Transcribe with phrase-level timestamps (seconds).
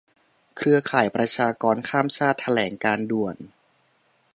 [0.57, 3.35] เครือข่ายประชากรข้ามชาติ แถลงการณ์ด่วน